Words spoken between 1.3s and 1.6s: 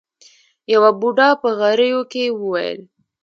په